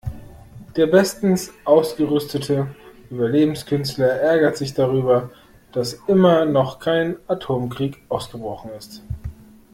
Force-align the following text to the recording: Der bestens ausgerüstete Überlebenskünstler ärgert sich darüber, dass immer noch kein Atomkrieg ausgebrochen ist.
Der 0.77 0.87
bestens 0.87 1.51
ausgerüstete 1.63 2.65
Überlebenskünstler 3.11 4.07
ärgert 4.07 4.57
sich 4.57 4.73
darüber, 4.73 5.29
dass 5.73 5.93
immer 6.07 6.43
noch 6.45 6.79
kein 6.79 7.17
Atomkrieg 7.27 8.01
ausgebrochen 8.09 8.71
ist. 8.71 9.03